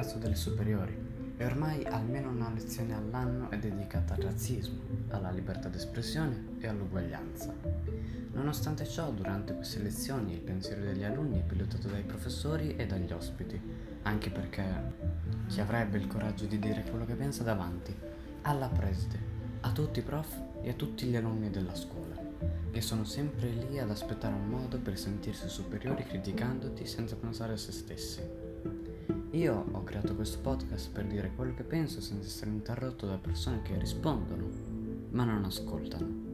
[0.00, 0.96] ragazzo delle superiori
[1.36, 7.54] e ormai almeno una lezione all'anno è dedicata al razzismo, alla libertà d'espressione e all'uguaglianza.
[8.32, 13.10] Nonostante ciò, durante queste lezioni il pensiero degli alunni è pilotato dai professori e dagli
[13.10, 13.60] ospiti,
[14.02, 14.64] anche perché
[15.48, 17.94] chi avrebbe il coraggio di dire quello che pensa davanti,
[18.42, 19.18] alla preside,
[19.62, 22.16] a tutti i prof e a tutti gli alunni della scuola,
[22.70, 27.56] che sono sempre lì ad aspettare un modo per sentirsi superiori criticandoti senza pensare a
[27.56, 28.20] se stessi.
[29.32, 33.62] Io ho creato questo podcast per dire quello che penso senza essere interrotto da persone
[33.62, 34.48] che rispondono,
[35.10, 36.29] ma non ascoltano.